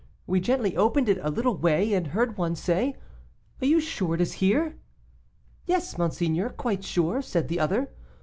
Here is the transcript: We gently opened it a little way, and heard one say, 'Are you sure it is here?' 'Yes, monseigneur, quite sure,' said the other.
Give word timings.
We 0.25 0.39
gently 0.39 0.75
opened 0.75 1.09
it 1.09 1.19
a 1.21 1.29
little 1.29 1.55
way, 1.55 1.93
and 1.93 2.07
heard 2.07 2.35
one 2.35 2.55
say, 2.55 2.95
'Are 3.61 3.67
you 3.67 3.79
sure 3.79 4.15
it 4.15 4.21
is 4.21 4.33
here?' 4.41 4.79
'Yes, 5.67 5.95
monseigneur, 5.95 6.49
quite 6.49 6.83
sure,' 6.83 7.21
said 7.21 7.49
the 7.49 7.59
other. 7.59 7.91